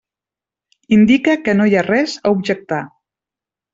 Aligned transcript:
Indica 0.97 1.35
que 1.49 1.55
no 1.59 1.67
hi 1.73 1.77
ha 1.81 1.85
res 1.89 2.17
a 2.23 2.33
objectar. 2.39 2.81